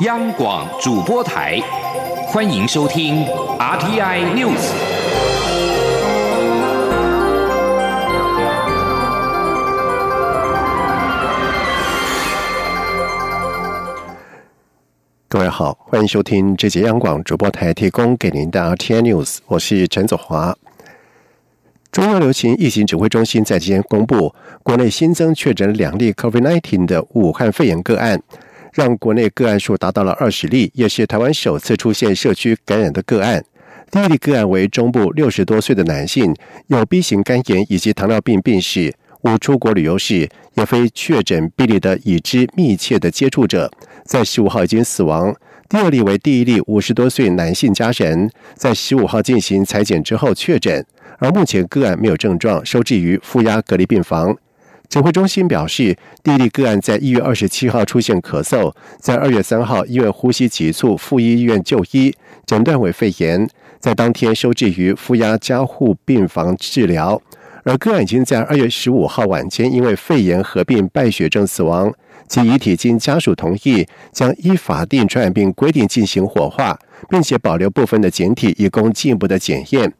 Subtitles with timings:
[0.00, 1.60] 央广主播台，
[2.28, 3.22] 欢迎收听
[3.58, 4.56] RTI News。
[15.28, 20.56] 各位好，欢迎收听这节央广主播台提供给您的 RTI News，我是陈祖华。
[21.92, 28.22] 中央流行疫情指挥中心在今天公布，国内新增确诊两例 COVID-19 的武汉肺炎个案。
[28.72, 33.44] 让国内个案数达到了二十例，也是台湾首次出现社区感染的个案。
[33.90, 36.34] 第一例个案为中部六十多岁的男性，
[36.68, 43.70] 有 B 型肝炎以及糖尿病病史，无出国旅游史，也非确诊病例的已知密切的接触者，
[44.04, 45.34] 在十五号已经死亡。
[45.68, 50.86] 第二例为第一例五十多岁男性家人，在十五号进行裁剪之后确诊，
[51.18, 54.36] 而目前个案没有症状，收治于负压隔离病房。
[54.90, 62.12] 指挥中心表示，第一例个案在一月二十七号出现咳嗽，在二月三号因为呼吸急促赴医院就医，
[62.44, 63.48] 诊断为肺炎，
[63.78, 67.22] 在当天收治于负压加护病房治疗。
[67.62, 71.94] 而个案已经在二月十五号晚间因为肺炎合并败血症死亡，
[72.26, 76.76] 其遗体经家属同意，将依法定传染病规定进行火化，
[77.08, 79.94] 并且保留部分的检体以供进一步的检验。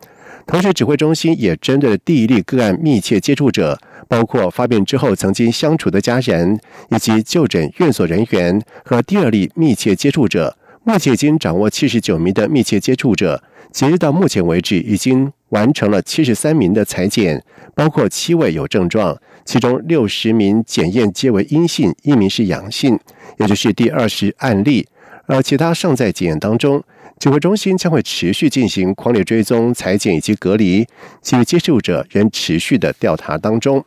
[0.48, 3.78] 同时，指挥中心也针对第一例个案密切接触者。
[4.08, 6.58] 包括发病之后曾经相处的家人，
[6.90, 13.42] 以及就诊院所人员和第二例密切接触者，目前已经掌握七十九名的密切接触者。
[13.72, 17.40] 截至到目前为止，已经完成了七十三名的裁剪，
[17.72, 22.98] 包括七位有症状，其中六十名检验皆为阴性，一名是阳性，
[23.38, 24.88] 也就是第二十案例。
[25.30, 26.82] 而其他尚在检验当中。
[27.18, 30.86] 指挥中心将会持续进行狂烈追踪、裁剪以及隔离，
[31.20, 33.84] 其接触者仍持续的调查当中。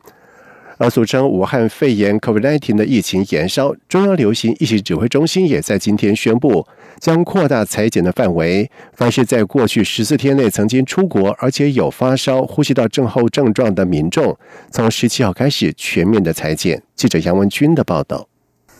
[0.77, 6.67] 而俗称武汉肺炎 （COVID-19） 的疫情延烧，中央流行疫情指挥中心也在今天宣布，
[6.99, 14.37] 将扩大裁剪的范围，凡是在过去十四天内曾经出国而且有发烧、呼吸道症候症状的民众，
[14.69, 16.83] 从十七号开始全面的裁剪。
[16.95, 18.27] 记者杨文军的报道。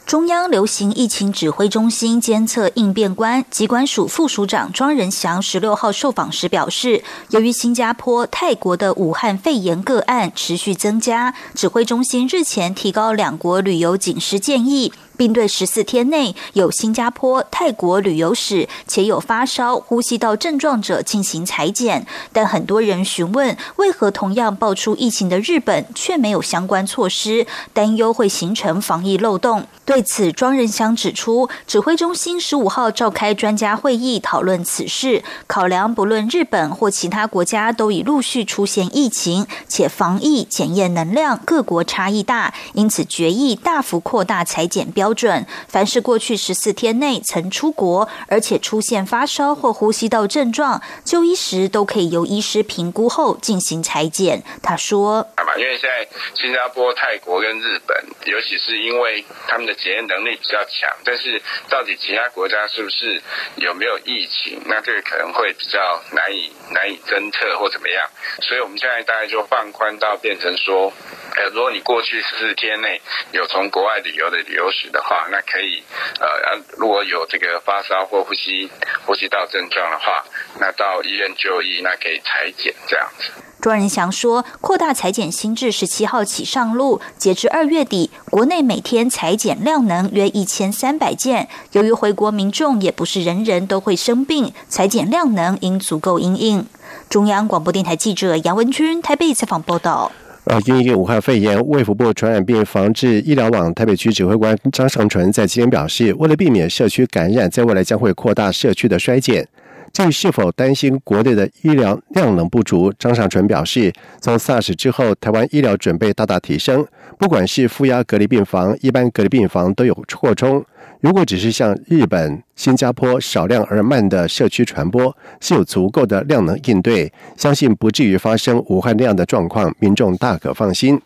[0.05, 14.91] 中央流行疫情指挥中心监测应变官机关署副署长庄仁祥十六号受访时表示，由于新加坡、泰国的武汉肺炎个案持续增加，指挥中心日前提高两国旅游警示建议。
[15.23, 29.65] 并对十四天内有新加坡、泰国旅游史且有发烧、呼吸道症状者进行裁剪，但很多人询问为何同样爆出疫情的日本却没有相关措施，担忧会形成防疫漏洞。
[29.85, 45.12] 对此，庄仁香指出，指挥中心十五号召开专家会议讨论此事，考量不论日本或其他国家都已陆续出现疫情，且防疫检验能量各国差异大，因此决议大幅扩大裁剪标。
[45.13, 54.43] 准，凡是过去十四天内曾出国，而且出现发烧或呼吸道症状，就医时都可以由医师评估后进行裁剪。
[54.61, 63.21] 他说：“因为现在新加坡、泰国跟日本，尤其是因为他们的检验能力比较强，但是到底其他国家是不是
[63.57, 68.09] 有没有疫情，那这个可能会比较难以难以侦测或怎么样。
[68.41, 70.91] 所以我们现在大概就放宽到变成说。”
[71.35, 73.01] 呃，如果你过去十四天内
[73.31, 75.81] 有从国外旅游的旅游史的话，那可以，
[76.19, 78.69] 呃，如果有这个发烧或呼吸
[79.05, 80.23] 呼吸道症状的话，
[80.59, 83.31] 那到医院就医，那可以裁剪这样子。
[83.59, 91.47] 庄仁祥说，扩大裁剪新制十七号起上路，截至二月底，国内每天裁剪量能约一千三百件。
[91.71, 96.67] 由于回国民众也不是人人都会生病，裁剪量能应足够应应。
[97.09, 100.11] 中央广播电台记者杨文君台北采访报道。
[100.45, 109.47] 呃因应武汉肺炎，卫福部传染病防治医疗网台北区指挥官张尚纯在今天表示，为了避免社区感染，在未来将会扩大社区的衰减。
[109.93, 116.83] 至于是否担心国内的医疗量能不足，张尚淳表示，从 SARS 之后，台湾医疗准备大大提升，
[117.19, 120.65] 不管是负压隔离病房、一般隔离病房都有扩充。
[120.99, 130.99] 如果只是像日本、新加坡少量而慢的社区传播，是有足够的量能应对，相信不至于发生武汉那样的状况，民众大可放心。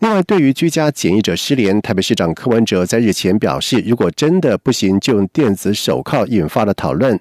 [0.00, 7.16] 另外，对于居家检疫者失联，台北市长柯文哲在日前表示，如果真的不行，就用电子手铐，引发了讨论。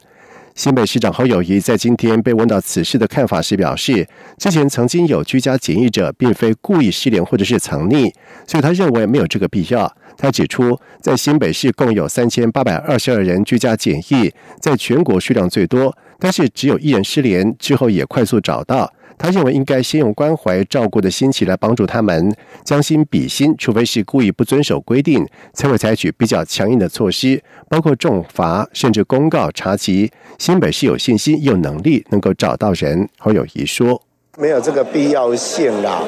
[0.57, 4.07] 新北市长侯友谊在今天被问到此事的看法时表示，
[4.39, 8.11] 之前曾经有居家检疫者并非故意失联或者是藏匿，
[8.47, 9.95] 所以他认为没有这个必要。
[10.17, 18.91] 他指出，在新北市共有三千八百二十二人居家检疫，在全国数量最多，但是只有一人失联之后也快速找到。
[19.17, 30.09] 他认为应该先用关怀照顾的心情来帮助他们，将心比心，除非是故意不遵守规定，才会采取比较强硬的措施，包括重罚，甚至公告查缉。
[30.37, 33.09] 新北市有信心、有能力能够找到人。
[33.17, 34.01] 侯友谊说
[34.37, 36.03] ：“没有这个必要性啦，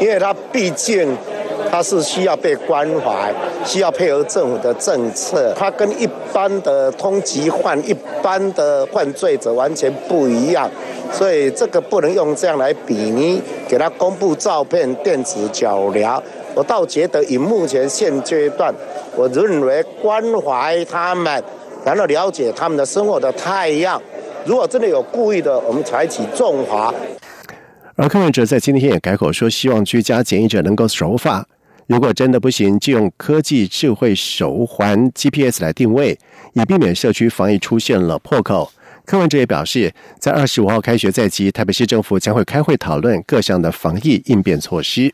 [0.00, 1.14] 因为他毕竟。”
[1.70, 3.34] 他是需要被关怀，
[3.64, 5.52] 需要配合政府的政策。
[5.58, 10.70] 他跟一般的通缉犯、一般的犯罪者完全不一样，
[11.16, 13.40] 所以这个不能用这样来比拟。
[13.66, 16.20] 给他公布照片、电子脚镣，
[16.54, 18.72] 我倒觉得以目前现阶段，
[19.16, 21.42] 我认为关怀他们，
[21.84, 24.00] 然后了解他们的生活的太阳。
[24.44, 26.92] 如果真的有故意的，我们采取重罚。
[27.96, 31.46] 而柯文哲在今天也改口说，希望居家检疫者能够守法。
[31.86, 36.18] 如果真的不行，就用科技智慧手环 GPS 来定位，
[36.52, 38.70] 以避免社区防疫出现了破口。
[39.04, 45.12] 柯文哲也表示，在二十五号开学在即，台北市政府将会开会讨论各项的防疫应变措施。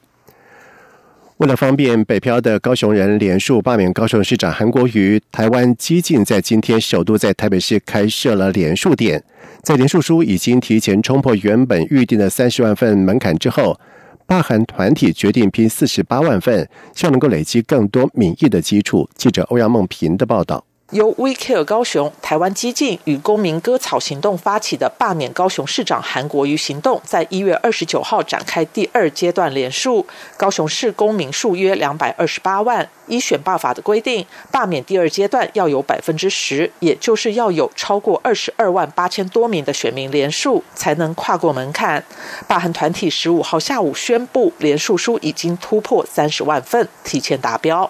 [1.39, 5.21] 为了方便北漂的高雄人，连署罢免高雄市长韩国瑜。
[5.33, 9.25] 台湾激进在今天首度在台北市开设了连署点，
[9.63, 13.79] 在连署书已经提前冲破原本预定的三十万份门槛之后。
[14.27, 19.11] 罢韩团体决定拼四十八万份，希望能够累积更多民意的基础。
[19.17, 20.65] 记者欧阳梦平的报道。
[20.91, 30.05] 由 We Care 高雄、台湾激进与公民割草行动发起的罢免高雄市长韩国瑜行动，在一月二十九号展开第二阶段联署。
[30.37, 42.03] 高雄市公民数约两百二十八万，依选罢法的规定，罢免第二阶段要有百分之十，也就是要有超过二十二万八千多名的选民联署，才能跨过门槛。
[42.49, 47.89] 罢韩团体十五号下午宣布，联署书已经突破三十万份，提前达标。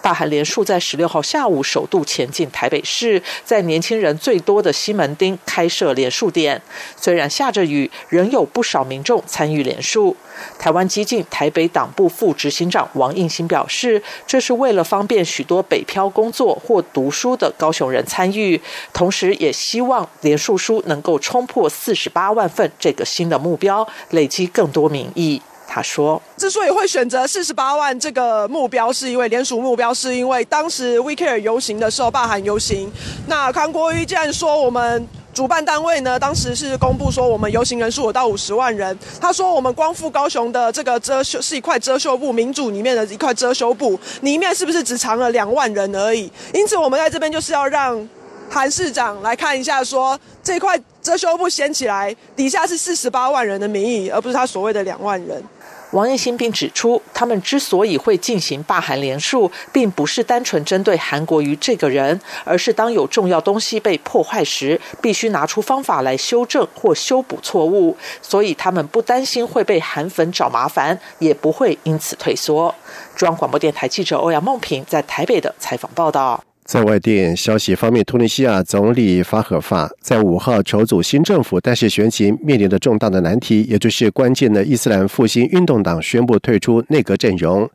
[0.00, 6.60] 大韩联署在十六号下午首度前进台北市，在年轻人最多的西门町开设联署点。
[6.96, 10.16] 虽然下着雨，仍有不少民众参与联署。
[10.56, 18.60] 台湾激进台北党部副执行长王应新表示，这是为了方便许多北漂工作或读书的高雄人参与，
[18.92, 25.42] 同时也希望联署书能够冲破四十八万份这个新的目标，累积更多民意。
[25.78, 32.90] 他说：“之所以会选择四十八万这个目标，是因为联署目标，是因为当时 We Care 游行的时候，罢韩游行。
[33.28, 38.98] 那韩国瑜既然说我们主办单位呢，当时是公布说我们游行人数有到五十万人。
[39.20, 46.28] 他说我们光复高雄的这个遮羞是一块遮羞布，民主里面的一块遮羞布，里面是不是只藏了两万人而已？
[46.52, 48.08] 因此，我们在这边就是要让
[48.50, 55.40] 韩市长来看一下，说这块遮羞布掀起来，底下是四十八万人的民意，而不是他所谓的两万人。”
[55.92, 67.96] 王彦新并指出，他们之所以会进行罢韩联署，并不是单纯针对韩国瑜这个人，而是当有重要东西被破坏时，必须拿出方法来修正或修补错误。
[68.20, 72.74] 所以他们不担心会被韩粉找麻烦，也不会因此退缩。
[73.16, 76.47] 中央广播电台记者欧阳梦平在台北的采访报道。
[76.68, 87.66] 在外电消息方面，突尼西亚总理法赫法在五号筹组新政府，但是选举面临的重大的难题，也就是关键的伊斯兰复兴运动党宣布退出内阁阵容。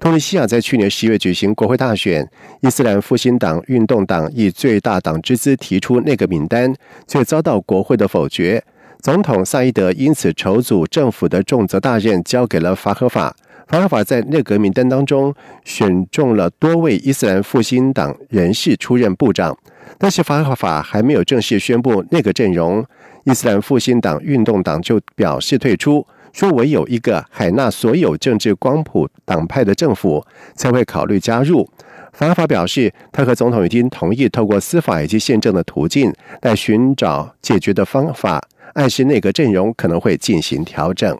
[0.00, 2.28] 突尼西亚在去年十月举行国会大选，
[2.60, 6.74] 伊斯兰复兴党运动党以最大党之资提出内阁名单，
[7.06, 8.60] 却遭到国会的否决。
[9.00, 13.36] 总统萨伊德因此筹组政府的重责大任交给了法赫法。
[13.70, 15.32] 法尔法在内阁名单当中
[15.64, 19.56] 选中了多位伊斯兰复兴党人士出任部长，
[19.96, 22.84] 但是法尔法还没有正式宣布内阁阵容，
[23.22, 31.70] 伊斯兰复兴党运动党就表示退出，说唯有一个海纳所有政治光谱党派的政府才会考虑加入。
[32.12, 36.12] 法尔法表示，他和总统已经同意透过司法以及宪政的途径
[36.42, 38.42] 来寻找解决的方法，
[38.74, 41.16] 暗示内阁阵容可能会进行调整。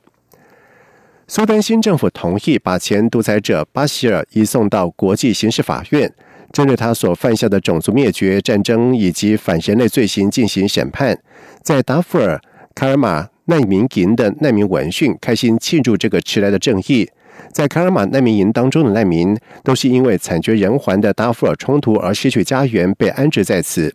[1.33, 6.13] 苏丹新政府同意把前独裁者巴希尔移送到国际刑事法院，
[6.53, 11.17] 针对他所犯下的种族灭绝、战争以及反人类罪行进行审判。
[11.63, 12.41] 在达富尔、
[12.75, 17.09] 卡尔马难民营的难民闻讯，开心庆祝这个迟来的正义。
[17.53, 23.95] 在卡尔马难民营当中的难民，都是因为惨绝人寰的达富尔冲突而失去家园，被安置在此。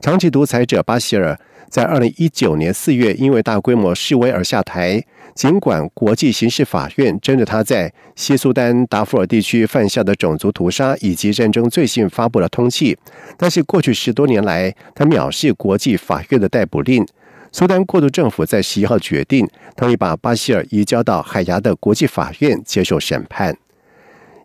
[0.00, 1.38] 长期独裁者巴希尔
[1.68, 5.02] 在二零一九年四月因为大规模示威而下台。
[5.34, 12.96] 尽管国际刑事法院针对他在西苏丹达富尔地区犯下的种族屠杀以及战争罪行发布了通缉，
[13.38, 17.06] 但是过去十多年来，他藐视国际法院的逮捕令。
[17.52, 23.56] 苏丹过渡政府在十一号决定同意把巴希尔移交到海牙的国际法院接受审判。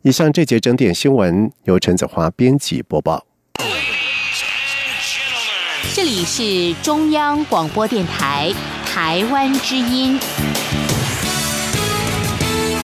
[0.04, 3.26] 以上这节整点新闻由陈子华编辑播报。
[5.94, 8.54] 这里是中央广播电台。
[8.96, 10.18] 台湾之音。